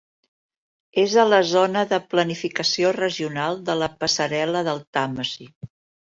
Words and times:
És 1.01 1.11
a 1.23 1.25
la 1.33 1.41
zona 1.49 1.83
de 1.91 1.99
planificació 2.13 2.93
regional 2.97 3.59
de 3.67 3.75
la 3.81 3.89
Passarel·la 4.05 4.63
del 4.69 4.81
Tàmesi. 4.99 5.47